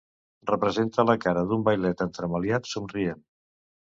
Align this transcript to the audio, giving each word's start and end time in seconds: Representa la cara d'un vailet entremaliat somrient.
Representa 0.51 1.05
la 1.09 1.15
cara 1.25 1.43
d'un 1.51 1.67
vailet 1.69 2.03
entremaliat 2.07 2.73
somrient. 2.73 3.21